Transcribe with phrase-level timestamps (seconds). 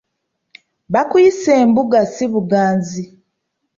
[0.93, 3.03] Bakuyise e ebuga si buganzi.